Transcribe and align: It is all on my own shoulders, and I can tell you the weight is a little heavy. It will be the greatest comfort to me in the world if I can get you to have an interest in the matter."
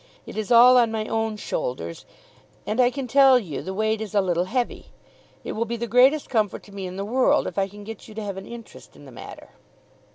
It 0.25 0.35
is 0.35 0.51
all 0.51 0.77
on 0.77 0.91
my 0.91 1.05
own 1.05 1.37
shoulders, 1.37 2.07
and 2.65 2.81
I 2.81 2.89
can 2.89 3.07
tell 3.07 3.37
you 3.37 3.61
the 3.61 3.71
weight 3.71 4.01
is 4.01 4.15
a 4.15 4.19
little 4.21 4.45
heavy. 4.45 4.87
It 5.43 5.51
will 5.51 5.65
be 5.65 5.77
the 5.77 5.85
greatest 5.85 6.27
comfort 6.27 6.63
to 6.63 6.71
me 6.73 6.87
in 6.87 6.97
the 6.97 7.05
world 7.05 7.45
if 7.45 7.59
I 7.59 7.67
can 7.67 7.83
get 7.83 8.07
you 8.07 8.15
to 8.15 8.23
have 8.23 8.37
an 8.37 8.47
interest 8.47 8.95
in 8.95 9.05
the 9.05 9.11
matter." 9.11 9.49